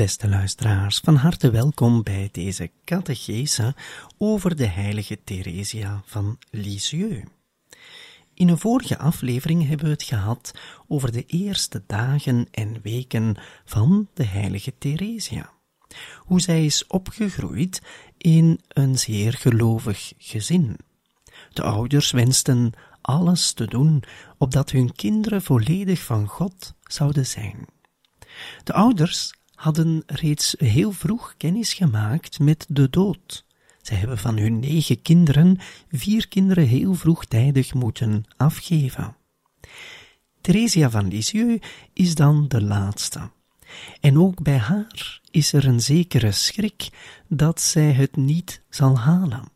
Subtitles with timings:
[0.00, 3.74] Beste luisteraars, van harte welkom bij deze catechese
[4.18, 7.28] over de heilige Theresia van Lisieux.
[8.34, 10.54] In een vorige aflevering hebben we het gehad
[10.88, 15.52] over de eerste dagen en weken van de heilige Theresia.
[16.18, 17.82] Hoe zij is opgegroeid
[18.18, 20.76] in een zeer gelovig gezin.
[21.52, 24.02] De ouders wensten alles te doen
[24.38, 27.66] opdat hun kinderen volledig van God zouden zijn.
[28.64, 33.44] De ouders hadden reeds heel vroeg kennis gemaakt met de dood.
[33.82, 35.58] Zij hebben van hun negen kinderen
[35.90, 39.16] vier kinderen heel vroegtijdig moeten afgeven.
[40.40, 43.30] Theresia van Lisieux is dan de laatste.
[44.00, 46.88] En ook bij haar is er een zekere schrik
[47.28, 49.48] dat zij het niet zal halen.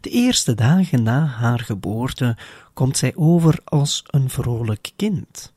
[0.00, 2.36] De eerste dagen na haar geboorte
[2.74, 5.54] komt zij over als een vrolijk kind.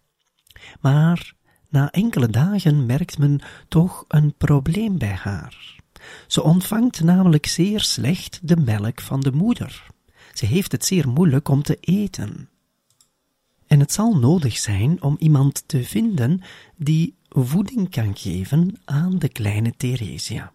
[0.80, 1.38] Maar
[1.70, 5.78] na enkele dagen merkt men toch een probleem bij haar.
[6.28, 9.88] Ze ontvangt namelijk zeer slecht de melk van de moeder.
[10.33, 12.49] Ze heeft het zeer moeilijk om te eten.
[13.67, 16.42] En het zal nodig zijn om iemand te vinden
[16.76, 20.54] die voeding kan geven aan de kleine Theresia.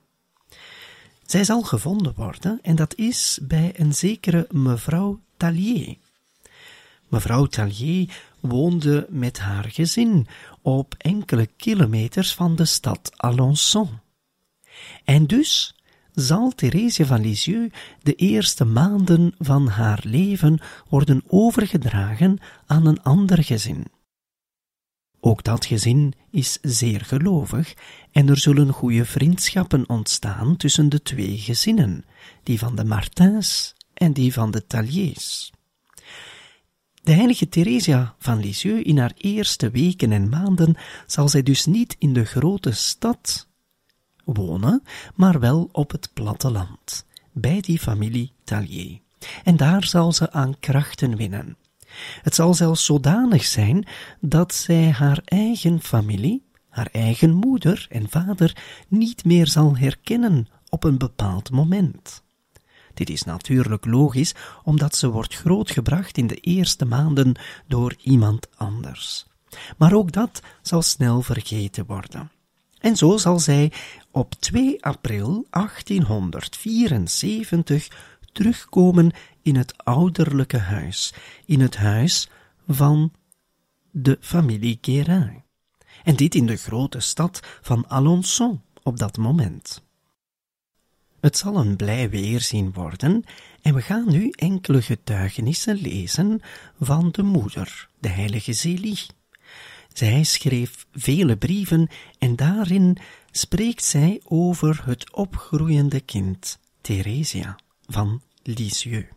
[1.27, 5.97] Zij zal gevonden worden, en dat is bij een zekere mevrouw Tallier.
[7.09, 10.27] Mevrouw Tallier woonde met haar gezin
[10.63, 13.89] op enkele kilometers van de stad Alençon.
[15.05, 15.75] En dus
[16.13, 23.45] zal Therese van Lisieux de eerste maanden van haar leven worden overgedragen aan een ander
[23.45, 23.85] gezin.
[25.21, 27.75] Ook dat gezin is zeer gelovig
[28.13, 32.05] en er zullen goede vriendschappen ontstaan tussen de twee gezinnen,
[32.43, 35.54] die van de Martins en die van de Talliers.
[37.05, 40.77] De heilige Theresia van Lisieux in haar eerste weken en maanden
[41.07, 43.49] zal zij dus niet in de grote stad
[44.25, 44.83] wonen,
[45.15, 49.01] maar wel op het platteland, bij die familie Tallier.
[49.43, 51.57] En daar zal ze aan krachten winnen.
[52.23, 53.87] Het zal zelfs zodanig zijn
[54.21, 58.57] dat zij haar eigen familie, haar eigen moeder en vader
[58.89, 62.24] niet meer zal herkennen op een bepaald moment.
[62.95, 67.35] Dit is natuurlijk logisch, omdat ze wordt grootgebracht in de eerste maanden
[67.67, 69.27] door iemand anders.
[69.77, 72.31] Maar ook dat zal snel vergeten worden.
[72.79, 73.73] En zo zal zij
[74.11, 77.89] op 2 april 1874
[78.33, 79.11] terugkomen
[79.43, 82.29] in het ouderlijke huis, in het huis
[82.69, 83.13] van
[83.91, 85.43] de familie Guérin.
[86.05, 89.84] En dit in de grote stad van Alençon op dat moment.
[91.25, 93.25] Het zal een blij weerzien worden
[93.63, 96.41] en we gaan nu enkele getuigenissen lezen
[96.81, 99.07] van de moeder, de heilige Zélie.
[99.93, 102.99] Zij schreef vele brieven en daarin
[103.31, 109.09] spreekt zij over het opgroeiende kind, Theresia van Lisieux.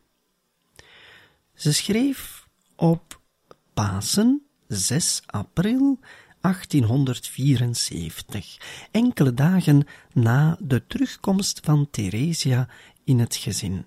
[1.53, 3.21] Ze schreef op
[3.73, 5.99] Pasen 6 april
[6.41, 8.57] 1874,
[8.91, 12.67] enkele dagen na de terugkomst van Theresia
[13.03, 13.85] in het gezin.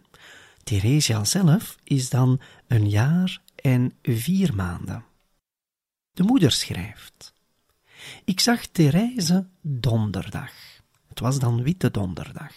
[0.65, 5.05] Theresia zelf is dan een jaar en vier maanden.
[6.13, 7.35] De moeder schrijft:
[8.25, 10.53] Ik zag Therese donderdag.
[11.09, 12.53] Het was dan witte donderdag.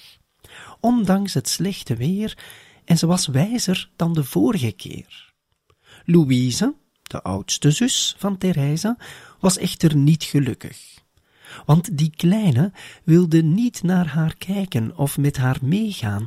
[0.79, 2.37] Ondanks het slechte weer,
[2.85, 5.33] en ze was wijzer dan de vorige keer.
[6.05, 8.97] Louise, de oudste zus van Therese,
[9.43, 11.01] was echter niet gelukkig.
[11.65, 12.71] Want die kleine
[13.03, 16.25] wilde niet naar haar kijken of met haar meegaan,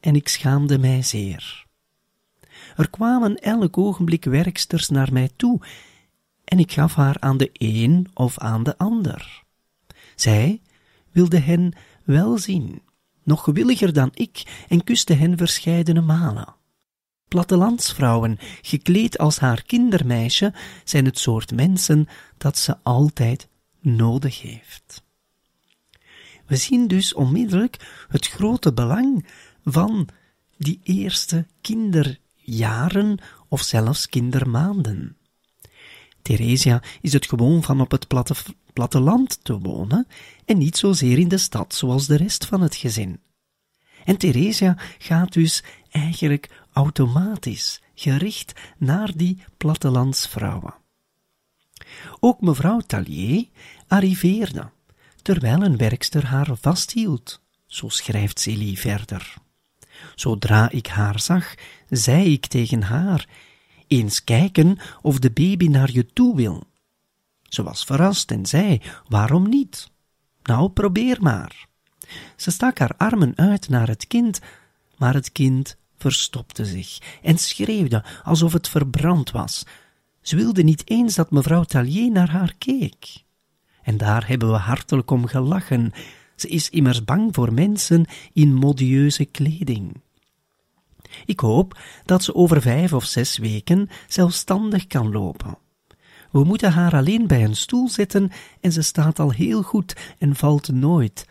[0.00, 1.66] en ik schaamde mij zeer.
[2.76, 5.60] Er kwamen elk ogenblik werksters naar mij toe,
[6.44, 9.42] en ik gaf haar aan de een of aan de ander.
[10.14, 10.60] Zij
[11.12, 11.72] wilde hen
[12.04, 12.82] wel zien,
[13.22, 16.54] nog gewilliger dan ik, en kuste hen verscheidene malen.
[17.30, 20.52] Plattelandsvrouwen, gekleed als haar kindermeisje,
[20.84, 23.48] zijn het soort mensen dat ze altijd
[23.80, 25.02] nodig heeft.
[26.46, 29.26] We zien dus onmiddellijk het grote belang
[29.64, 30.08] van
[30.56, 33.18] die eerste kinderjaren
[33.48, 35.16] of zelfs kindermaanden.
[36.22, 38.34] Theresia is het gewoon van op het platte,
[38.72, 40.06] platteland te wonen
[40.44, 43.20] en niet zozeer in de stad zoals de rest van het gezin.
[44.04, 46.48] En Theresia gaat dus eigenlijk
[46.80, 50.74] automatisch gericht naar die plattelandsvrouwen.
[52.20, 53.48] Ook mevrouw Tallier
[53.88, 54.70] arriveerde,
[55.22, 59.34] terwijl een werkster haar vasthield, zo schrijft Celie verder.
[60.14, 61.54] Zodra ik haar zag,
[61.88, 63.28] zei ik tegen haar,
[63.86, 66.62] eens kijken of de baby naar je toe wil.
[67.42, 69.90] Ze was verrast en zei, waarom niet?
[70.42, 71.66] Nou, probeer maar.
[72.36, 74.40] Ze stak haar armen uit naar het kind,
[74.96, 79.66] maar het kind verstopte zich en schreeuwde alsof het verbrand was.
[80.20, 83.24] Ze wilde niet eens dat mevrouw Tallier naar haar keek.
[83.82, 85.92] En daar hebben we hartelijk om gelachen.
[86.36, 90.00] Ze is immers bang voor mensen in modieuze kleding.
[91.24, 95.58] Ik hoop dat ze over vijf of zes weken zelfstandig kan lopen.
[96.30, 98.30] We moeten haar alleen bij een stoel zetten
[98.60, 101.26] en ze staat al heel goed en valt nooit.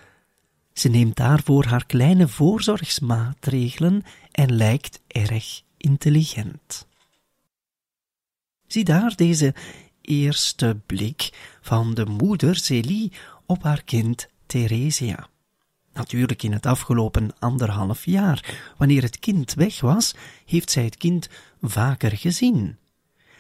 [0.80, 6.88] Ze neemt daarvoor haar kleine voorzorgsmaatregelen en lijkt erg intelligent.
[8.68, 9.54] Zie daar deze
[10.02, 11.30] eerste blik
[11.62, 13.12] van de moeder Celie
[13.46, 15.28] op haar kind Theresia.
[15.94, 18.74] Natuurlijk in het afgelopen anderhalf jaar.
[18.78, 20.16] Wanneer het kind weg was,
[20.46, 21.30] heeft zij het kind
[21.62, 22.78] vaker gezien.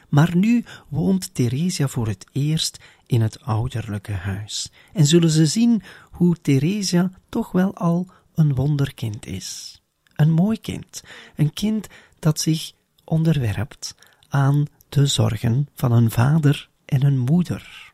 [0.09, 4.71] Maar nu woont Theresia voor het eerst in het ouderlijke huis.
[4.93, 9.81] En zullen ze zien hoe Theresia toch wel al een wonderkind is.
[10.15, 11.03] Een mooi kind,
[11.35, 11.87] een kind
[12.19, 12.71] dat zich
[13.03, 13.95] onderwerpt
[14.27, 17.93] aan de zorgen van een vader en een moeder.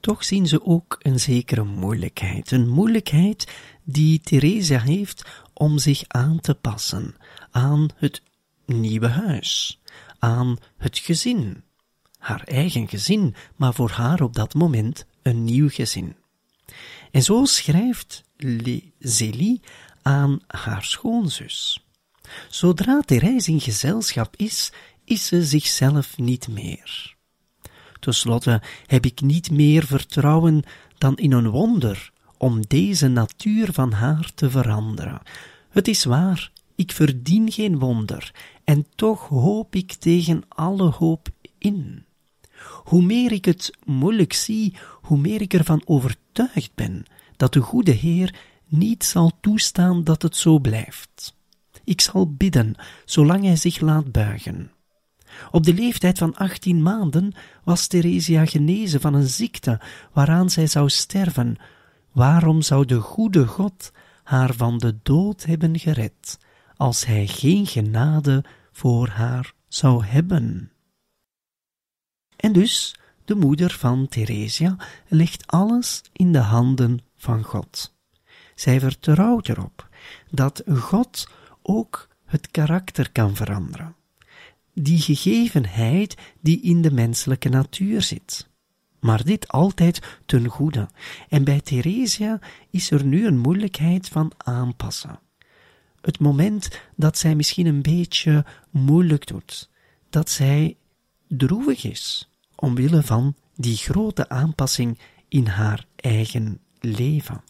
[0.00, 3.52] Toch zien ze ook een zekere moeilijkheid, een moeilijkheid
[3.84, 7.14] die Theresia heeft om zich aan te passen
[7.50, 8.22] aan het
[8.66, 9.80] nieuwe huis,
[10.18, 11.62] aan het gezin,
[12.20, 16.16] haar eigen gezin, maar voor haar op dat moment een nieuw gezin.
[17.10, 18.24] En zo schrijft
[18.98, 19.60] Zélie
[20.02, 21.84] aan haar schoonzus.
[22.48, 24.72] Zodra Therese in gezelschap is,
[25.04, 27.16] is ze zichzelf niet meer.
[28.00, 30.62] Ten slotte heb ik niet meer vertrouwen
[30.98, 35.20] dan in een wonder om deze natuur van haar te veranderen.
[35.70, 38.34] Het is waar, ik verdien geen wonder,
[38.64, 41.28] en toch hoop ik tegen alle hoop
[41.58, 42.04] in.
[42.84, 47.04] Hoe meer ik het moeilijk zie, hoe meer ik ervan overtuigd ben
[47.36, 48.34] dat de goede Heer
[48.66, 51.36] niet zal toestaan dat het zo blijft.
[51.84, 52.74] Ik zal bidden,
[53.04, 54.70] zolang hij zich laat buigen.
[55.50, 57.32] Op de leeftijd van achttien maanden
[57.64, 59.80] was Theresia genezen van een ziekte
[60.12, 61.56] waaraan zij zou sterven.
[62.12, 63.92] Waarom zou de goede God
[64.22, 66.38] haar van de dood hebben gered,
[66.76, 70.72] als hij geen genade voor haar zou hebben?
[72.40, 72.94] En dus,
[73.24, 74.76] de moeder van Theresia
[75.08, 77.94] legt alles in de handen van God.
[78.54, 79.88] Zij vertrouwt erop
[80.30, 81.28] dat God
[81.62, 83.94] ook het karakter kan veranderen
[84.74, 88.48] die gegevenheid die in de menselijke natuur zit.
[89.00, 90.88] Maar dit altijd ten goede.
[91.28, 92.38] En bij Theresia
[92.70, 95.20] is er nu een moeilijkheid van aanpassen.
[96.00, 99.70] Het moment dat zij misschien een beetje moeilijk doet,
[100.10, 100.76] dat zij
[101.28, 102.29] droevig is,
[102.60, 104.98] omwille van die grote aanpassing
[105.28, 107.42] in haar eigen leven.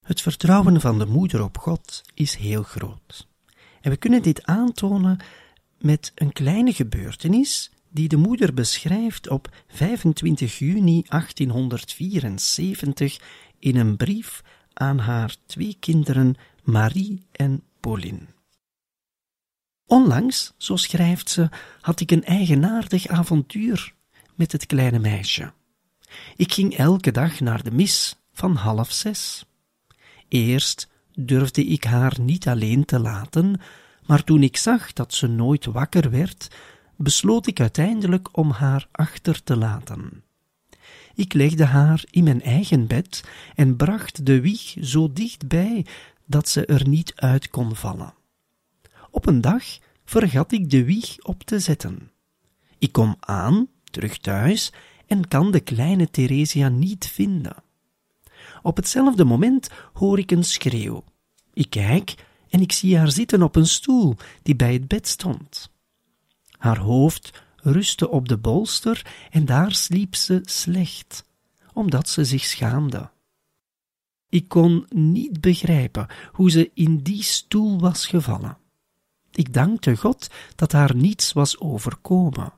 [0.00, 3.28] Het vertrouwen van de moeder op God is heel groot.
[3.80, 5.18] En we kunnen dit aantonen
[5.78, 13.20] met een kleine gebeurtenis die de moeder beschrijft op 25 juni 1874
[13.58, 14.42] in een brief
[14.72, 18.37] aan haar twee kinderen Marie en Pauline.
[19.88, 21.48] Onlangs, zo schrijft ze,
[21.80, 23.94] had ik een eigenaardig avontuur
[24.34, 25.52] met het kleine meisje.
[26.36, 29.44] Ik ging elke dag naar de mis van half zes.
[30.28, 33.60] Eerst durfde ik haar niet alleen te laten,
[34.06, 36.48] maar toen ik zag dat ze nooit wakker werd,
[36.96, 40.22] besloot ik uiteindelijk om haar achter te laten.
[41.14, 45.86] Ik legde haar in mijn eigen bed en bracht de wieg zo dichtbij
[46.26, 48.16] dat ze er niet uit kon vallen.
[49.10, 49.64] Op een dag
[50.04, 52.10] vergat ik de wieg op te zetten.
[52.78, 54.72] Ik kom aan, terug thuis,
[55.06, 57.56] en kan de kleine Theresia niet vinden.
[58.62, 61.04] Op hetzelfde moment hoor ik een schreeuw.
[61.52, 62.14] Ik kijk
[62.48, 65.70] en ik zie haar zitten op een stoel die bij het bed stond.
[66.58, 71.24] Haar hoofd rustte op de bolster en daar sliep ze slecht,
[71.72, 73.10] omdat ze zich schaamde.
[74.28, 78.58] Ik kon niet begrijpen hoe ze in die stoel was gevallen.
[79.32, 82.52] Ik dankte God dat haar niets was overkomen.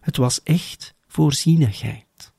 [0.00, 2.32] Het was echt voorzienigheid.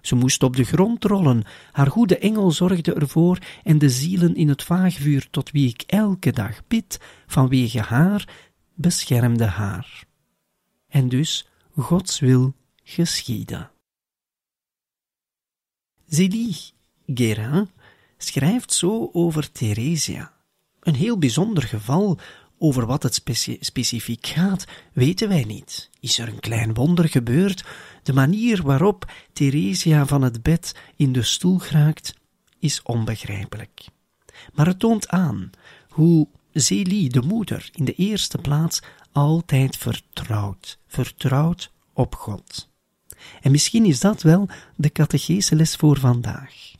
[0.00, 4.48] Ze moest op de grond rollen, haar goede engel zorgde ervoor en de zielen in
[4.48, 8.28] het vaagvuur tot wie ik elke dag bid, vanwege haar,
[8.74, 10.04] beschermde haar.
[10.88, 13.70] En dus Gods wil geschieden.
[16.06, 16.56] Zélie
[17.06, 17.68] Guérin
[18.18, 20.32] schrijft zo over Theresia.
[20.80, 22.18] Een heel bijzonder geval,
[22.58, 23.22] over wat het
[23.60, 25.90] specifiek gaat, weten wij niet.
[26.00, 27.64] Is er een klein wonder gebeurd?
[28.02, 32.14] De manier waarop Theresia van het bed in de stoel geraakt,
[32.58, 33.84] is onbegrijpelijk.
[34.54, 35.50] Maar het toont aan
[35.88, 38.82] hoe Zélie, de moeder, in de eerste plaats
[39.12, 42.68] altijd vertrouwt, vertrouwt op God.
[43.40, 46.72] En misschien is dat wel de catechese les voor vandaag.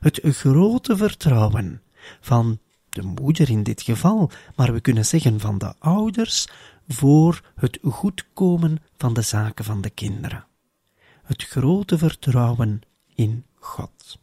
[0.00, 1.82] Het grote vertrouwen
[2.20, 2.58] van
[2.94, 6.48] de moeder in dit geval, maar we kunnen zeggen van de ouders,
[6.88, 10.44] voor het goedkomen van de zaken van de kinderen.
[11.24, 12.80] Het grote vertrouwen
[13.14, 14.18] in God.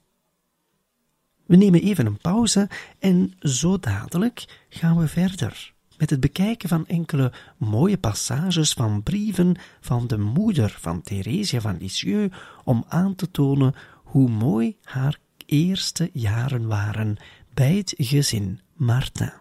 [1.46, 6.88] We nemen even een pauze en zo dadelijk gaan we verder met het bekijken van
[6.88, 13.32] enkele mooie passages van brieven van de moeder van Theresia van Lisieux om aan te
[13.32, 17.18] tonen hoe mooi haar eerste jaren waren
[17.54, 19.34] bij het gezin Martin.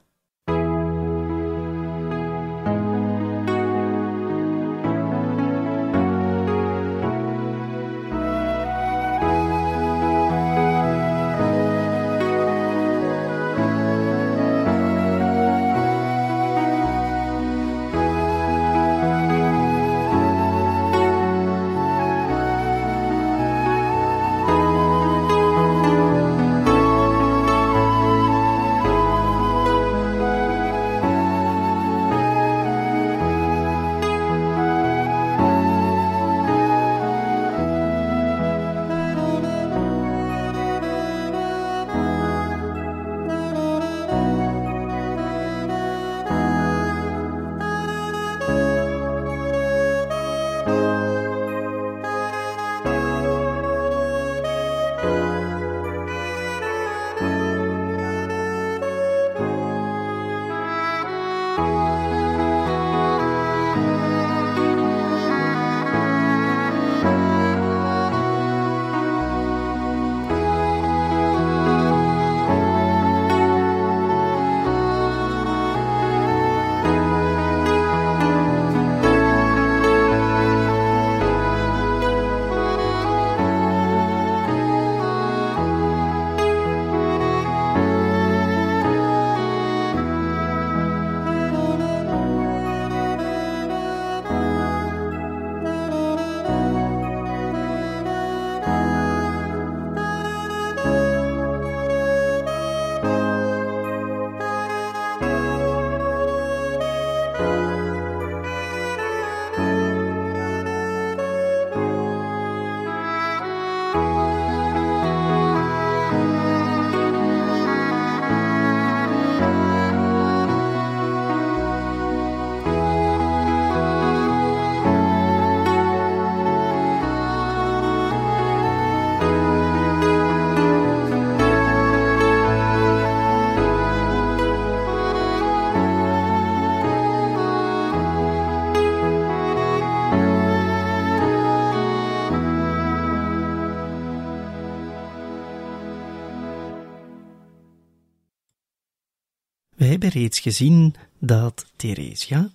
[149.90, 152.50] Hebben reeds gezien dat Theresia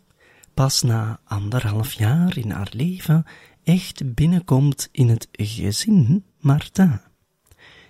[0.53, 3.25] pas na anderhalf jaar in haar leven
[3.63, 6.99] echt binnenkomt in het gezin Martin.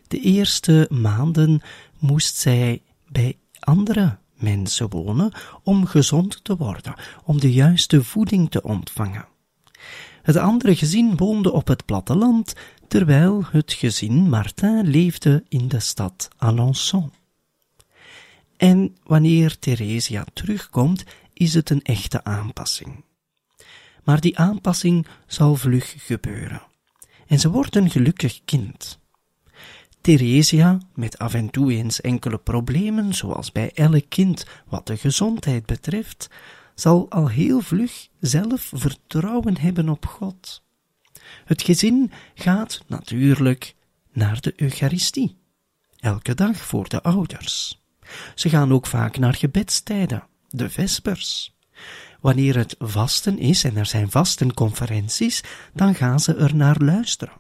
[0.08, 1.62] De eerste maanden
[2.00, 5.32] moest zij bij andere mensen wonen
[5.64, 9.28] om gezond te worden, om de juiste voeding te ontvangen.
[10.22, 12.54] Het andere gezin woonde op het platteland,
[12.88, 17.25] terwijl het gezin Martin leefde in de stad Alençon.
[18.58, 23.04] En wanneer Theresia terugkomt, is het een echte aanpassing.
[24.04, 26.62] Maar die aanpassing zal vlug gebeuren.
[27.28, 29.00] En ze wordt een gelukkig kind.
[30.02, 35.66] Theresia, met af en toe eens enkele problemen, zoals bij elk kind wat de gezondheid
[35.66, 36.30] betreft,
[36.76, 40.64] zal al heel vlug zelf vertrouwen hebben op God.
[41.46, 43.76] Het gezin gaat natuurlijk
[44.12, 45.38] naar de Eucharistie,
[45.98, 47.84] elke dag voor de ouders.
[48.36, 51.56] Ze gaan ook vaak naar gebedstijden, de vespers.
[52.22, 55.44] Wanneer het vasten is en er zijn vastenconferenties,
[55.74, 57.34] dan gaan ze er naar luisteren.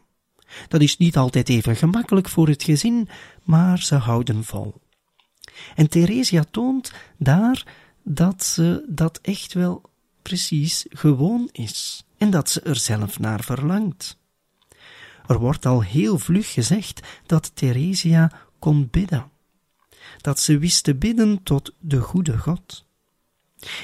[0.67, 3.09] Dat is niet altijd even gemakkelijk voor het gezin,
[3.43, 4.73] maar ze houden vol.
[5.75, 7.65] En Theresia toont daar
[8.03, 9.81] dat ze dat echt wel
[10.21, 14.17] precies gewoon is en dat ze er zelf naar verlangt.
[15.27, 19.31] Er wordt al heel vlug gezegd dat Theresia kon bidden,
[20.21, 22.85] dat ze wist te bidden tot de goede God.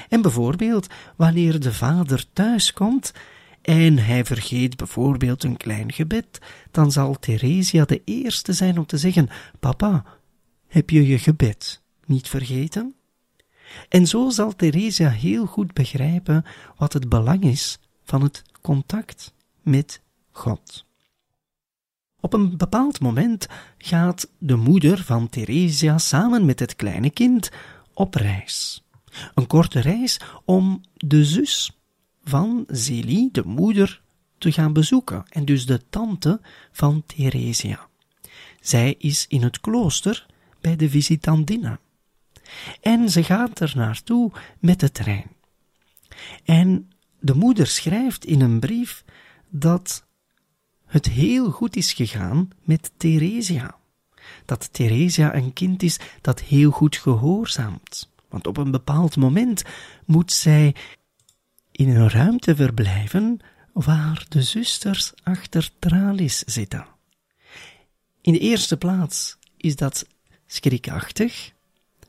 [0.08, 0.86] En bijvoorbeeld
[1.16, 3.12] wanneer de vader thuis komt
[3.62, 6.38] en hij vergeet bijvoorbeeld een klein gebed,
[6.70, 9.28] dan zal Theresia de eerste zijn om te zeggen:
[9.60, 10.04] Papa,
[10.66, 12.94] heb je je gebed niet vergeten?
[13.88, 16.44] En zo zal Theresia heel goed begrijpen
[16.76, 20.00] wat het belang is van het contact met
[20.30, 20.86] God.
[22.22, 23.46] Op een bepaald moment
[23.78, 27.50] gaat de moeder van Theresia samen met het kleine kind
[27.94, 28.84] op reis.
[29.34, 31.80] Een korte reis om de zus
[32.24, 34.02] van Zélie, de moeder,
[34.38, 36.40] te gaan bezoeken, en dus de tante
[36.72, 37.88] van Theresia.
[38.60, 40.26] Zij is in het klooster
[40.60, 41.78] bij de visitandina.
[42.80, 45.30] En ze gaat er naartoe met de trein.
[46.44, 49.04] En de moeder schrijft in een brief
[49.48, 50.04] dat
[50.92, 53.76] het heel goed is gegaan met Theresia.
[54.44, 58.10] Dat Theresia een kind is dat heel goed gehoorzaamt.
[58.28, 59.62] Want op een bepaald moment
[60.04, 60.74] moet zij
[61.70, 63.40] in een ruimte verblijven
[63.72, 66.86] waar de zusters achter tralies zitten.
[68.20, 70.06] In de eerste plaats is dat
[70.46, 71.52] schrikachtig,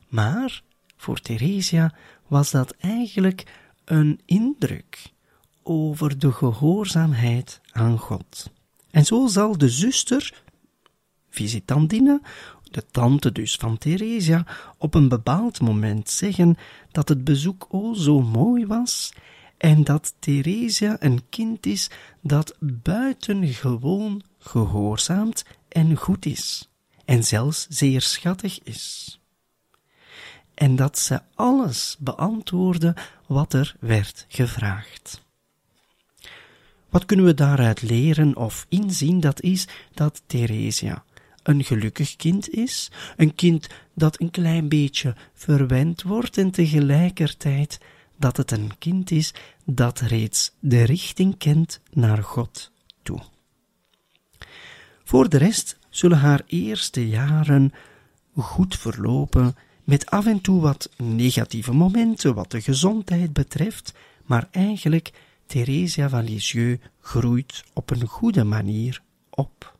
[0.07, 0.61] maar
[0.97, 1.93] voor Theresia
[2.27, 3.45] was dat eigenlijk
[3.85, 5.11] een indruk
[5.63, 8.51] over de gehoorzaamheid aan God.
[8.93, 10.43] En zo zal de zuster,
[11.29, 12.21] visitandine,
[12.63, 14.45] de tante dus van Theresia,
[14.77, 16.57] op een bepaald moment zeggen
[16.91, 19.13] dat het bezoek o zo mooi was
[19.57, 21.89] en dat Theresia een kind is
[22.21, 26.69] dat buitengewoon gehoorzaamt en goed is,
[27.05, 29.19] en zelfs zeer schattig is.
[30.53, 32.95] En dat ze alles beantwoordde
[33.27, 35.22] wat er werd gevraagd.
[36.93, 39.19] Wat kunnen we daaruit leren of inzien?
[39.19, 41.03] Dat is dat Theresia
[41.43, 47.79] een gelukkig kind is, een kind dat een klein beetje verwend wordt en tegelijkertijd
[48.17, 49.33] dat het een kind is
[49.65, 52.71] dat reeds de richting kent naar God
[53.03, 53.19] toe.
[55.03, 57.73] Voor de rest zullen haar eerste jaren
[58.35, 63.93] goed verlopen, met af en toe wat negatieve momenten wat de gezondheid betreft,
[64.25, 65.11] maar eigenlijk
[65.53, 69.77] Theresia van Lisieux groeit op een goede manier op.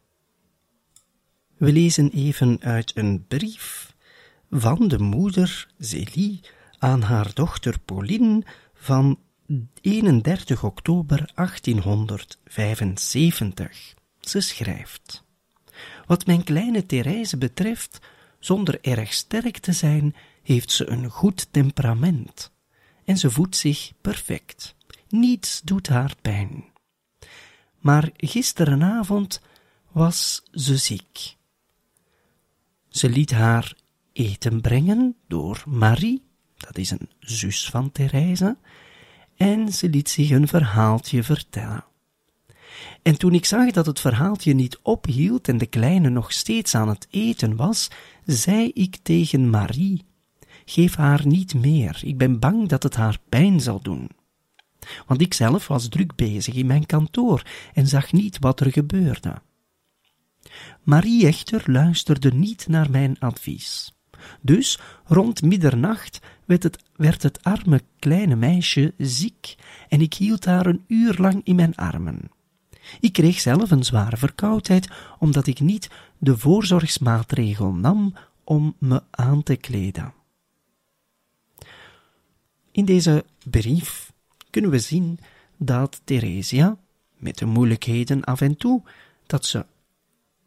[1.58, 3.96] We lezen even uit een brief
[4.50, 6.40] van de moeder Zélie
[6.78, 9.20] aan haar dochter Pauline van
[9.82, 13.94] 31 oktober 1875.
[14.20, 15.24] Ze schrijft:
[16.06, 18.00] Wat mijn kleine Therese betreft,
[18.40, 22.52] zonder erg sterk te zijn, heeft ze een goed temperament
[23.06, 24.76] en ze voedt zich perfect.
[25.13, 26.63] Niets doet haar pijn.
[27.80, 29.41] Maar gisterenavond
[29.91, 31.38] was ze ziek.
[32.89, 33.76] Ze liet haar
[34.13, 36.23] eten brengen door Marie,
[36.58, 38.58] dat is een zus van Therese,
[39.36, 41.86] en ze liet zich een verhaaltje vertellen.
[43.02, 46.89] En toen ik zag dat het verhaaltje niet ophield en de kleine nog steeds aan
[46.89, 47.88] het eten was,
[48.26, 50.06] zei ik tegen Marie:
[50.65, 54.10] Geef haar niet meer, ik ben bang dat het haar pijn zal doen.
[55.08, 59.41] Want ik zelf was druk bezig in mijn kantoor en zag niet wat er gebeurde.
[60.84, 63.93] Marie echter luisterde niet naar mijn advies.
[64.41, 69.56] Dus rond middernacht werd het, werd het arme kleine meisje ziek
[69.89, 72.32] en ik hield haar een uur lang in mijn armen.
[73.00, 74.88] Ik kreeg zelf een zware verkoudheid
[75.19, 80.13] omdat ik niet de voorzorgsmaatregel nam om me aan te kleden.
[82.72, 84.03] In deze brief
[84.54, 85.20] kunnen we zien
[85.58, 86.78] dat Theresia,
[87.18, 88.82] met de moeilijkheden af en toe,
[89.26, 89.66] dat ze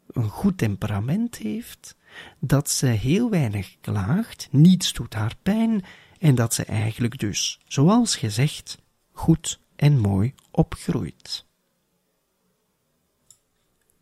[0.07, 1.95] een goed temperament heeft,
[2.39, 5.83] dat ze heel weinig klaagt, niets doet haar pijn
[6.19, 8.77] en dat ze eigenlijk dus, zoals gezegd,
[9.11, 11.45] goed en mooi opgroeit.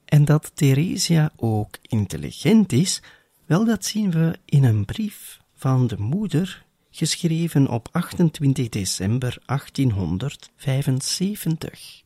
[0.06, 3.02] En dat Theresia ook intelligent is,
[3.46, 6.65] wel dat zien we in een brief van de moeder,
[6.96, 12.04] geschreven op 28 december 1875.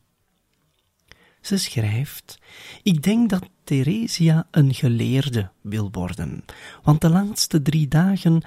[1.40, 2.38] Ze schrijft:
[2.82, 6.44] Ik denk dat Theresia een geleerde wil worden,
[6.82, 8.42] want de laatste drie dagen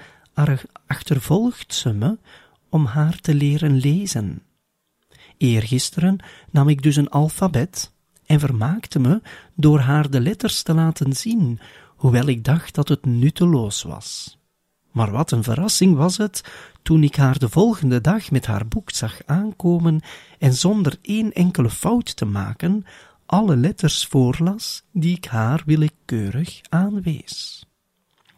[0.86, 2.18] achtervolgt ze me
[2.68, 4.42] om haar te leren lezen.
[5.36, 7.92] Eergisteren nam ik dus een alfabet
[8.26, 9.22] en vermaakte me
[9.54, 11.60] door haar de letters te laten zien,
[11.96, 14.38] hoewel ik dacht dat het nutteloos was.
[14.94, 16.44] Maar wat een verrassing was het
[16.82, 20.00] toen ik haar de volgende dag met haar boek zag aankomen
[20.38, 22.84] en zonder één enkele fout te maken
[23.26, 27.66] alle letters voorlas die ik haar willekeurig aanwees.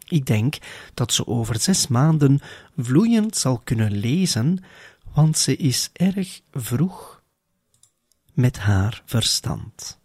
[0.07, 0.57] Ik denk
[0.93, 2.39] dat ze over zes maanden
[2.77, 4.63] vloeiend zal kunnen lezen,
[5.13, 7.21] want ze is erg vroeg
[8.33, 9.99] met haar verstand.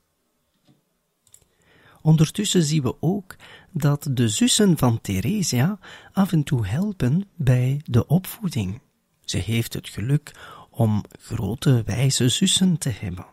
[2.03, 3.37] Ondertussen zien we ook
[3.73, 5.79] dat de zussen van Theresia
[6.13, 8.81] af en toe helpen bij de opvoeding.
[9.25, 10.35] Ze heeft het geluk
[10.71, 13.27] om grote wijze zussen te hebben.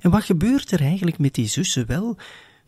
[0.00, 2.16] En wat gebeurt er eigenlijk met die zussen wel?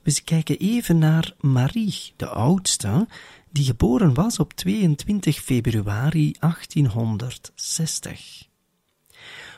[0.03, 3.07] We kijken even naar Marie, de oudste,
[3.51, 8.49] die geboren was op 22 februari 1860.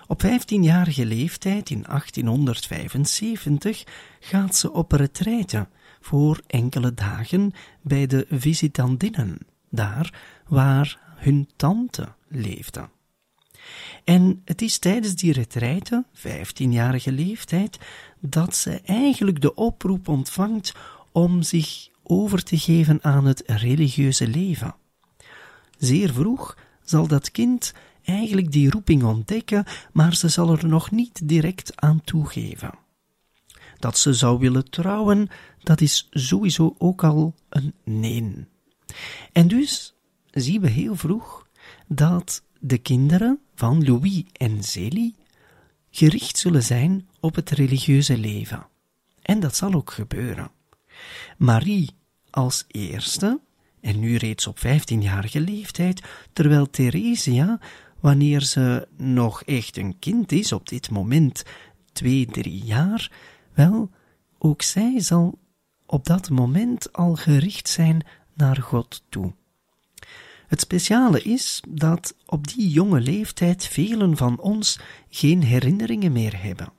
[0.06, 3.84] Op 15-jarige leeftijd in 1875
[4.20, 5.68] gaat ze op retraite
[6.00, 9.38] voor enkele dagen bij de visitandinnen,
[9.70, 10.14] daar
[10.46, 12.88] waar hun tante leefde.
[14.04, 17.78] En het is tijdens die retraite, 15-jarige leeftijd,
[18.20, 20.74] dat ze eigenlijk de oproep ontvangt
[21.12, 24.74] om zich over te geven aan het religieuze leven.
[25.78, 27.72] Zeer vroeg zal dat kind
[28.04, 32.70] eigenlijk die roeping ontdekken, maar ze zal er nog niet direct aan toegeven.
[33.78, 35.28] Dat ze zou willen trouwen,
[35.62, 38.46] dat is sowieso ook al een nee.
[39.32, 39.94] En dus
[40.30, 41.46] zien we heel vroeg
[41.86, 45.14] dat de kinderen van Louis en Zélie
[45.90, 48.66] gericht zullen zijn op het religieuze leven.
[49.22, 50.50] En dat zal ook gebeuren.
[51.36, 51.90] Marie
[52.30, 53.40] als eerste,
[53.80, 57.60] en nu reeds op vijftienjarige leeftijd, terwijl Theresia,
[58.00, 61.42] wanneer ze nog echt een kind is, op dit moment
[61.92, 63.10] twee, drie jaar,
[63.58, 63.90] wel,
[64.38, 65.38] ook zij zal
[65.86, 69.34] op dat moment al gericht zijn naar God toe.
[70.46, 76.72] Het speciale is dat op die jonge leeftijd velen van ons geen herinneringen meer hebben.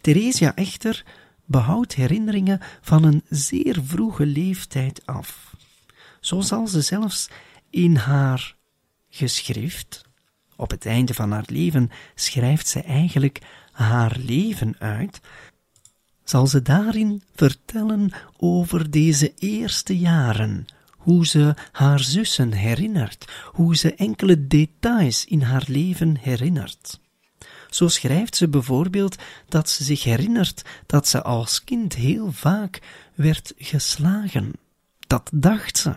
[0.00, 1.04] Theresia echter
[1.44, 5.56] behoudt herinneringen van een zeer vroege leeftijd af.
[6.20, 7.28] Zo zal ze zelfs
[7.70, 8.56] in haar
[9.08, 10.08] geschrift,
[10.56, 13.40] op het einde van haar leven schrijft ze eigenlijk
[13.72, 15.20] haar leven uit,
[16.28, 23.94] zal ze daarin vertellen over deze eerste jaren, hoe ze haar zussen herinnert, hoe ze
[23.94, 27.00] enkele details in haar leven herinnert.
[27.70, 29.16] Zo schrijft ze bijvoorbeeld
[29.48, 32.80] dat ze zich herinnert dat ze als kind heel vaak
[33.14, 34.52] werd geslagen.
[35.06, 35.96] Dat dacht ze.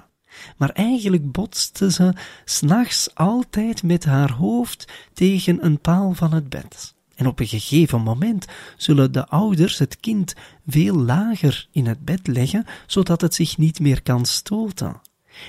[0.57, 2.13] Maar eigenlijk botste ze
[2.45, 6.93] s'nachts altijd met haar hoofd tegen een paal van het bed.
[7.21, 8.45] En op een gegeven moment
[8.77, 10.34] zullen de ouders het kind
[10.67, 15.01] veel lager in het bed leggen, zodat het zich niet meer kan stoten.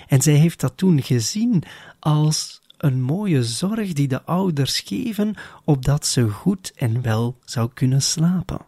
[0.09, 1.63] En zij heeft dat toen gezien
[1.99, 8.03] als een mooie zorg die de ouders geven, opdat ze goed en wel zou kunnen
[8.03, 8.67] slapen.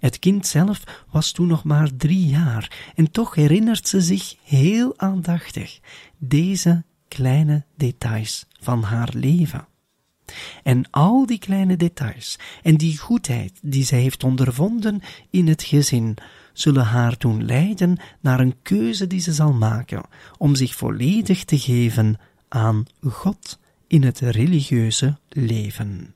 [0.00, 4.98] Het kind zelf was toen nog maar drie jaar, en toch herinnert ze zich heel
[4.98, 5.80] aandachtig
[6.18, 9.70] deze kleine details van haar leven.
[10.62, 16.16] En al die kleine details en die goedheid die zij heeft ondervonden in het gezin,
[16.52, 20.02] zullen haar doen leiden naar een keuze die ze zal maken
[20.38, 22.16] om zich volledig te geven
[22.48, 26.14] aan God in het religieuze leven.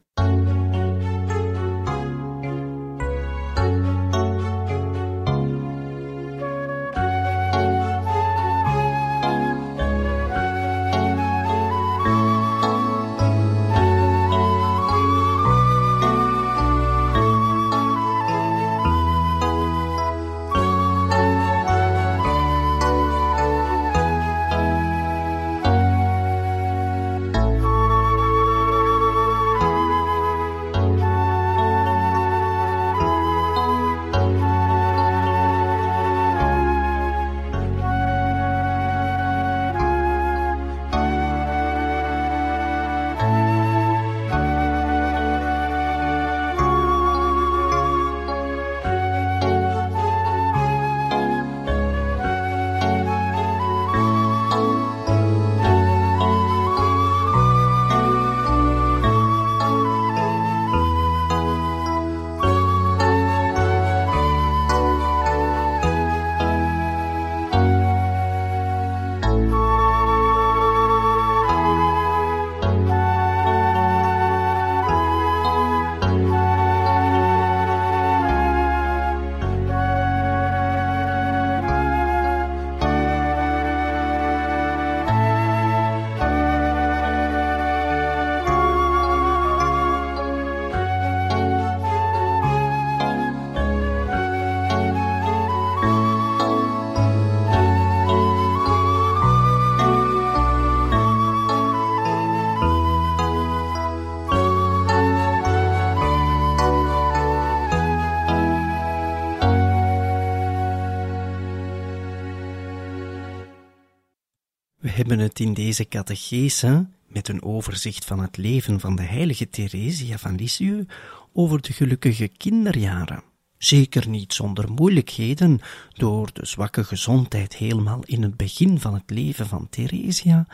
[115.07, 120.19] Hebben het in deze catechese, met een overzicht van het leven van de heilige Theresia
[120.19, 120.93] van Lisieux,
[121.33, 123.23] over de gelukkige kinderjaren.
[123.59, 125.61] Zeker niet zonder moeilijkheden,
[125.95, 130.47] door de zwakke gezondheid helemaal in het begin van het leven van Theresia,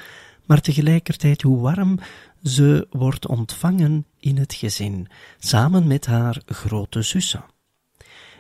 [0.47, 1.99] maar tegelijkertijd hoe warm
[2.43, 7.45] ze wordt ontvangen in het gezin, samen met haar grote zussen.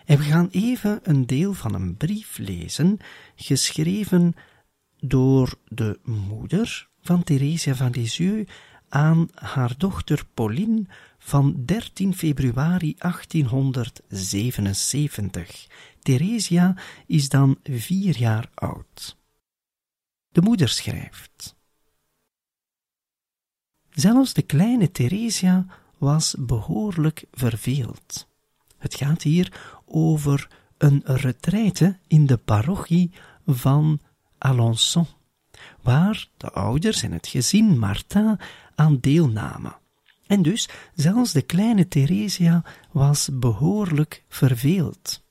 [0.04, 2.98] En we gaan even een deel van een brief lezen,
[3.36, 4.34] geschreven
[5.04, 8.50] door de moeder van Theresia van Lisieux
[8.88, 10.86] aan haar dochter Pauline
[11.18, 15.66] van 13 februari 1877.
[16.02, 19.16] Theresia is dan vier jaar oud.
[20.28, 21.56] De moeder schrijft.
[23.90, 25.66] Zelfs de kleine Theresia
[25.98, 28.28] was behoorlijk verveeld.
[28.78, 33.10] Het gaat hier over een retraite in de parochie
[33.46, 34.00] van
[34.46, 35.06] Alençon,
[35.80, 38.38] waar de ouders en het gezin Martin
[38.74, 39.76] aan deelnamen.
[40.26, 45.22] En dus zelfs de kleine Theresia was behoorlijk verveeld.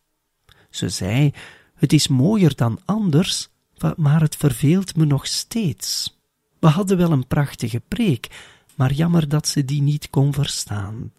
[0.70, 1.34] Ze zei:
[1.76, 3.50] Het is mooier dan anders,
[3.96, 6.20] maar het verveelt me nog steeds.
[6.60, 8.28] We hadden wel een prachtige preek,
[8.76, 11.14] maar jammer dat ze die niet kon verstaan.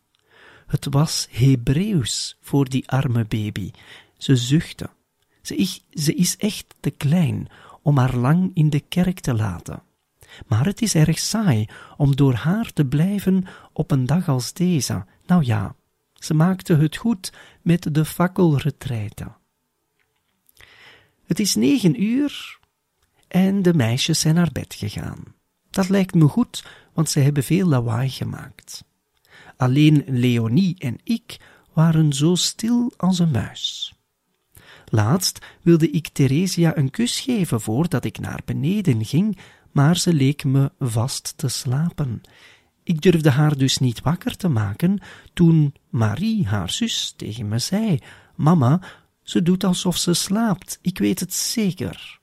[0.66, 3.70] Het was Hebreeuws voor die arme baby.
[4.16, 4.90] Ze zuchtte.
[5.42, 7.48] Ze ze is echt te klein
[7.82, 9.82] om haar lang in de kerk te laten.
[10.46, 15.04] Maar het is erg saai om door haar te blijven op een dag als deze.
[15.26, 15.74] Nou ja,
[16.14, 19.36] ze maakte het goed met de fakkelretreiten.
[21.26, 22.58] Het is negen uur
[23.28, 25.24] en de meisjes zijn naar bed gegaan.
[25.70, 28.84] Dat lijkt me goed, want ze hebben veel lawaai gemaakt.
[29.56, 31.40] Alleen Leonie en ik
[31.72, 33.94] waren zo stil als een muis.
[34.94, 39.38] Laatst wilde ik Theresia een kus geven voordat ik naar beneden ging,
[39.70, 42.20] maar ze leek me vast te slapen.
[42.82, 45.00] Ik durfde haar dus niet wakker te maken,
[45.32, 47.98] toen Marie, haar zus, tegen me zei:
[48.34, 48.80] Mama,
[49.22, 52.20] ze doet alsof ze slaapt, ik weet het zeker.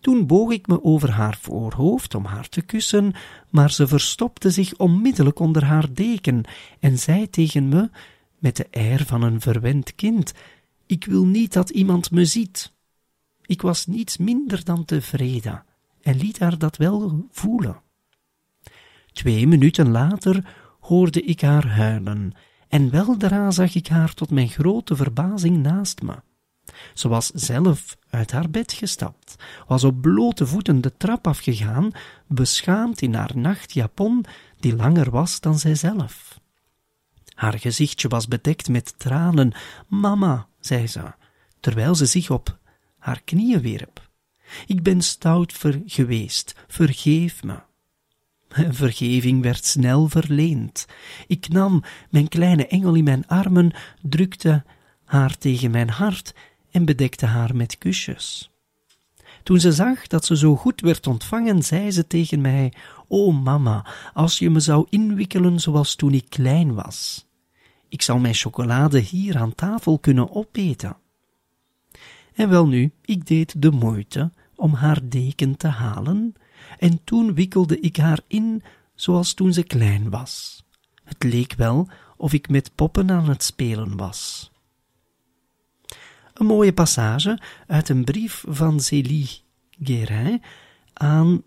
[0.00, 3.12] Toen boog ik me over haar voorhoofd om haar te kussen,
[3.50, 6.44] maar ze verstopte zich onmiddellijk onder haar deken
[6.80, 7.90] en zei tegen me,
[8.38, 10.32] met de air van een verwend kind:
[10.86, 12.72] Ik wil niet dat iemand me ziet.
[13.46, 15.64] Ik was niets minder dan tevreden
[16.02, 17.82] en liet haar dat wel voelen.
[19.12, 22.32] Twee minuten later hoorde ik haar huilen,
[22.68, 26.22] en weldra zag ik haar tot mijn grote verbazing naast me.
[26.94, 31.90] Ze was zelf uit haar bed gestapt, was op blote voeten de trap afgegaan,
[32.26, 34.24] beschaamd in haar nachtjapon
[34.58, 36.40] die langer was dan zijzelf.
[37.34, 39.52] Haar gezichtje was bedekt met tranen.
[39.88, 41.02] Mama, zei ze,
[41.60, 42.58] terwijl ze zich op
[42.98, 44.10] haar knieën wierp.
[44.66, 45.54] Ik ben stout
[45.86, 47.58] geweest, vergeef me.
[48.72, 50.86] Vergeving werd snel verleend.
[51.26, 53.72] Ik nam mijn kleine engel in mijn armen,
[54.02, 54.64] drukte
[55.04, 56.34] haar tegen mijn hart
[56.70, 58.50] en bedekte haar met kusjes.
[59.42, 62.72] Toen ze zag dat ze zo goed werd ontvangen, zei ze tegen mij:
[63.08, 67.23] O mama, als je me zou inwikkelen zoals toen ik klein was.
[67.94, 70.96] Ik zou mijn chocolade hier aan tafel kunnen opeten.
[72.34, 76.34] En welnu, ik deed de moeite om haar deken te halen,
[76.78, 78.62] en toen wikkelde ik haar in
[78.94, 80.64] zoals toen ze klein was.
[81.04, 84.50] Het leek wel of ik met poppen aan het spelen was.
[86.32, 89.30] Een mooie passage uit een brief van Célie
[89.82, 90.42] Guérin
[90.92, 91.42] aan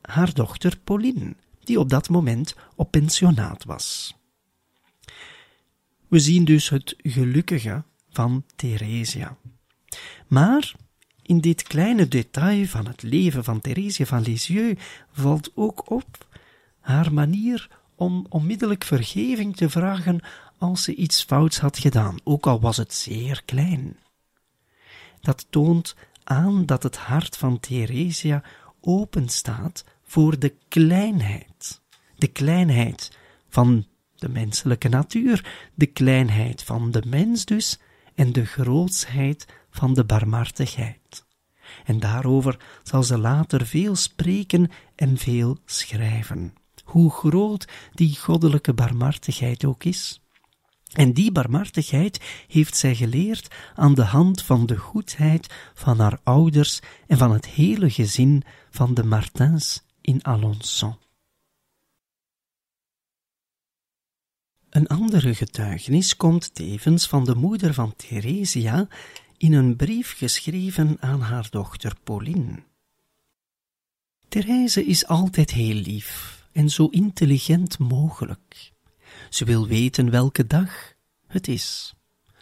[0.00, 4.14] haar dochter Pauline, die op dat moment op pensionaat was.
[6.14, 9.36] We zien dus het gelukkige van Theresia.
[10.26, 10.74] Maar
[11.22, 16.26] in dit kleine detail van het leven van Theresia van Lisieux valt ook op
[16.80, 20.20] haar manier om onmiddellijk vergeving te vragen
[20.58, 23.96] als ze iets fouts had gedaan, ook al was het zeer klein.
[25.20, 28.42] Dat toont aan dat het hart van Theresia
[28.80, 31.80] open staat voor de kleinheid,
[32.16, 33.86] de kleinheid van
[34.24, 37.78] de menselijke natuur, de kleinheid van de mens dus,
[38.14, 41.24] en de grootsheid van de barmhartigheid.
[41.84, 46.54] En daarover zal ze later veel spreken en veel schrijven.
[46.84, 50.20] Hoe groot die goddelijke barmhartigheid ook is.
[50.92, 56.80] En die barmhartigheid heeft zij geleerd aan de hand van de goedheid van haar ouders
[57.06, 61.03] en van het hele gezin van de Martins in Alençon.
[64.74, 68.88] Een andere getuigenis komt tevens van de moeder van Theresia
[69.36, 72.62] in een brief geschreven aan haar dochter Pauline.
[74.28, 78.72] Therese is altijd heel lief en zo intelligent mogelijk.
[79.30, 80.94] Ze wil weten welke dag
[81.26, 81.94] het is.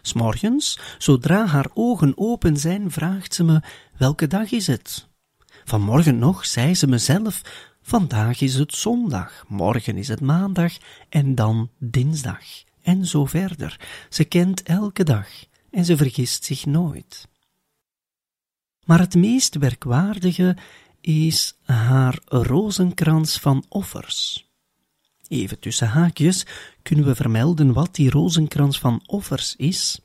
[0.03, 3.63] S'morgens, zodra haar ogen open zijn, vraagt ze me
[3.97, 5.09] welke dag is het.
[5.65, 7.43] Vanmorgen nog zei ze mezelf,
[7.83, 10.73] vandaag is het zondag, morgen is het maandag
[11.09, 12.45] en dan dinsdag.
[12.83, 13.81] En zo verder.
[14.09, 15.29] Ze kent elke dag
[15.71, 17.29] en ze vergist zich nooit.
[18.85, 20.57] Maar het meest werkwaardige
[21.01, 24.51] is haar rozenkrans van offers.
[25.29, 26.47] Even tussen haakjes
[26.83, 30.01] kunnen we vermelden wat die rozenkrans van offers is.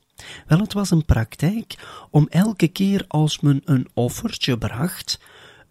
[0.47, 1.75] Wel, het was een praktijk
[2.11, 5.19] om elke keer als men een offertje bracht,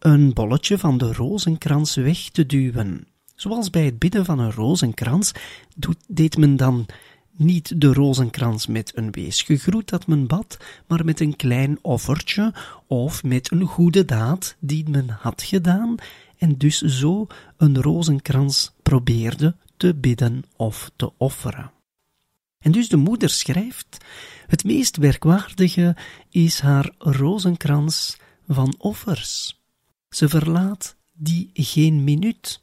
[0.06, 3.06] een bolletje van de rozenkrans weg te duwen.
[3.34, 5.32] Zoals bij het bidden van een rozenkrans
[6.08, 6.86] deed men dan
[7.32, 12.54] niet de rozenkrans met een weesgegroet dat men bad, maar met een klein offertje
[12.86, 15.94] of met een goede daad die men had gedaan
[16.38, 21.70] en dus zo een rozenkrans probeerde te bidden of te offeren.
[22.58, 24.04] En dus de moeder schrijft:
[24.46, 25.96] Het meest werkwaardige
[26.30, 28.16] is haar rozenkrans
[28.48, 29.64] van offers.
[30.16, 32.62] Ze verlaat die geen minuut.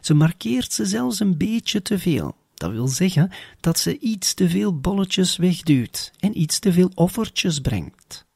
[0.00, 2.36] Ze markeert ze zelfs een beetje te veel.
[2.54, 7.60] Dat wil zeggen dat ze iets te veel bolletjes wegduwt en iets te veel offertjes
[7.60, 8.26] brengt.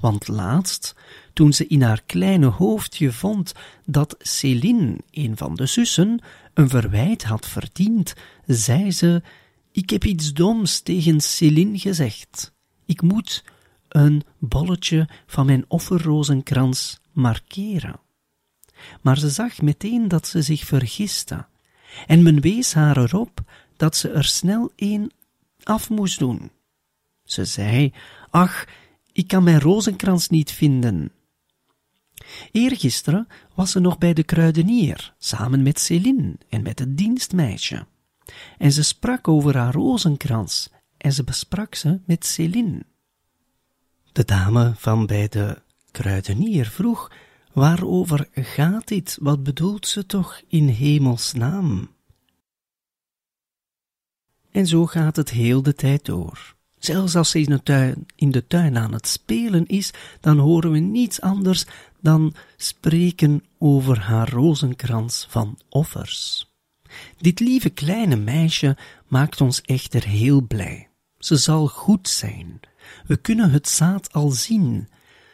[0.00, 0.94] Want laatst,
[1.32, 3.52] toen ze in haar kleine hoofdje vond
[3.84, 6.22] dat Céline, een van de zussen,
[6.54, 8.14] een verwijt had verdiend,
[8.46, 9.22] zei ze:
[9.72, 12.52] Ik heb iets doms tegen Céline gezegd.
[12.86, 13.44] Ik moet
[13.88, 18.00] een bolletje van mijn offerrozenkrans markeren.
[19.00, 21.46] Maar ze zag meteen dat ze zich vergiste,
[22.06, 23.40] en men wees haar erop
[23.76, 25.12] dat ze er snel een
[25.62, 26.50] af moest doen.
[27.24, 27.92] Ze zei:
[28.30, 28.64] Ach,
[29.12, 31.12] ik kan mijn rozenkrans niet vinden.
[32.50, 37.86] Eergisteren was ze nog bij de kruidenier, samen met Céline en met het dienstmeisje.
[38.58, 42.82] En ze sprak over haar rozenkrans, en ze besprak ze met Céline.
[44.12, 47.10] De dame van bij de kruidenier vroeg,
[47.52, 51.90] waarover gaat dit, wat bedoelt ze toch in hemelsnaam?
[54.50, 56.54] En zo gaat het heel de tijd door.
[56.78, 60.70] Zelfs als ze in de, tuin, in de tuin aan het spelen is, dan horen
[60.70, 61.64] we niets anders
[62.00, 66.50] dan spreken over haar rozenkrans van offers.
[67.18, 68.76] Dit lieve kleine meisje
[69.08, 70.88] maakt ons echter heel blij.
[71.18, 72.60] Ze zal goed zijn.
[73.06, 74.88] We kunnen het zaad al zien.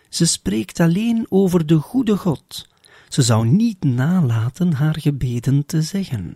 [0.09, 2.69] Ze spreekt alleen over de goede God.
[3.09, 6.35] Ze zou niet nalaten haar gebeden te zeggen.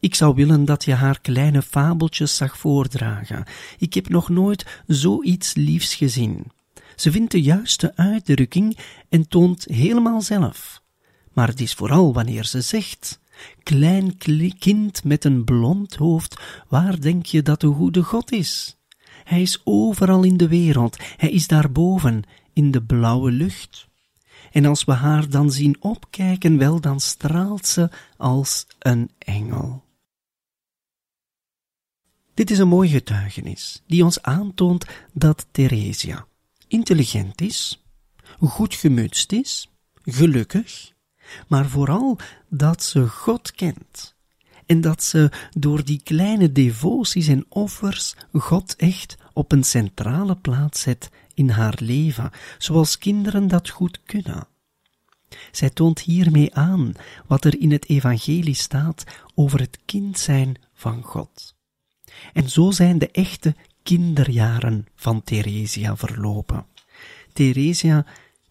[0.00, 3.44] Ik zou willen dat je haar kleine fabeltjes zag voordragen.
[3.78, 6.52] Ik heb nog nooit zoiets liefs gezien.
[6.96, 8.78] Ze vindt de juiste uitdrukking
[9.08, 10.82] en toont helemaal zelf.
[11.32, 13.20] Maar het is vooral wanneer ze zegt:
[13.62, 14.18] Klein
[14.58, 18.76] kind met een blond hoofd, waar denk je dat de goede God is?
[19.24, 22.22] Hij is overal in de wereld, hij is daarboven,
[22.52, 23.88] in de blauwe lucht.
[24.52, 29.84] En als we haar dan zien opkijken, wel, dan straalt ze als een engel.
[32.34, 36.26] Dit is een mooi getuigenis, die ons aantoont dat Theresia
[36.68, 37.84] intelligent is,
[38.38, 39.70] goed gemutst is,
[40.04, 40.92] gelukkig,
[41.48, 44.14] maar vooral dat ze God kent
[44.66, 50.80] en dat ze door die kleine devoties en offers God echt op een centrale plaats
[50.80, 54.46] zet in haar leven, zoals kinderen dat goed kunnen.
[55.52, 56.92] Zij toont hiermee aan
[57.26, 59.04] wat er in het evangelie staat
[59.34, 61.54] over het kind zijn van God.
[62.32, 66.66] En zo zijn de echte kinderjaren van Theresia verlopen.
[67.32, 68.06] Theresia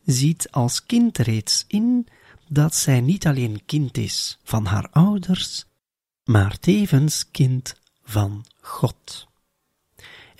[0.05, 2.07] ziet als kind reeds in
[2.47, 5.65] dat zij niet alleen kind is van haar ouders,
[6.23, 9.27] maar tevens kind van God.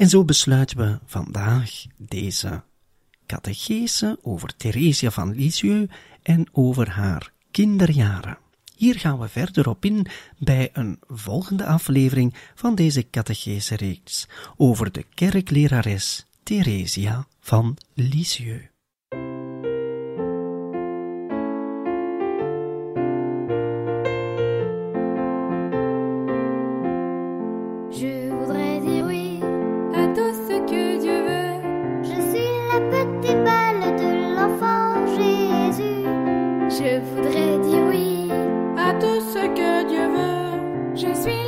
[0.01, 2.63] En zo besluiten we vandaag deze
[3.25, 5.93] catechese over Theresia van Lisieux
[6.23, 8.37] en over haar kinderjaren.
[8.75, 10.05] Hier gaan we verder op in
[10.37, 14.27] bij een volgende aflevering van deze catechese reeks
[14.57, 18.70] over de kerklerares Theresia van Lisieux.
[40.93, 41.40] Je suis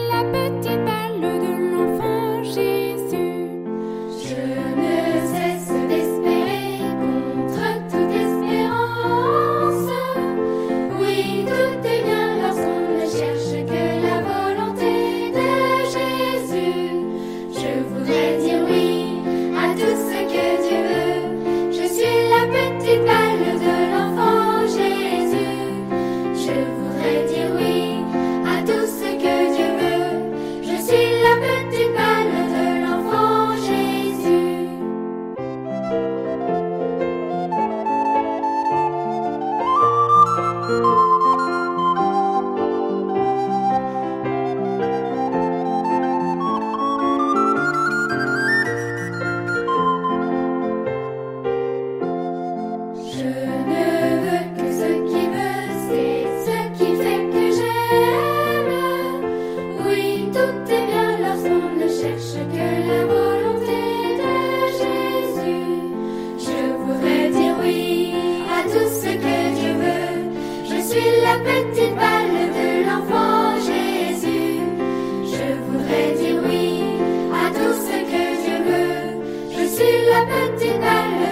[71.33, 74.59] La petite belle de l'enfant Jésus,
[75.25, 76.83] je voudrais dire oui
[77.33, 79.07] à tout ce que Dieu veut,
[79.49, 81.22] je suis la petite belle.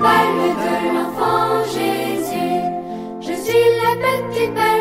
[0.00, 2.62] bal de l'enfant Jésus.
[3.20, 4.77] Je suis la petite belle.